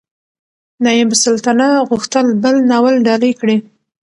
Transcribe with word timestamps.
نایبالسلطنه 0.83 1.67
غوښتل 1.89 2.27
بل 2.43 2.55
ناول 2.69 2.95
ډالۍ 3.07 3.33
کړي. 3.39 3.57